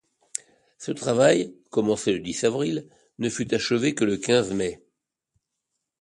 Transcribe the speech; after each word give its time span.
Ce 0.79 0.91
travail, 0.91 1.53
commencé 1.69 2.11
le 2.11 2.17
dix 2.21 2.43
avril, 2.43 2.89
ne 3.19 3.29
fut 3.29 3.53
achevé 3.53 3.93
que 3.93 4.03
le 4.03 4.17
quinze 4.17 4.51
mai. 4.51 4.81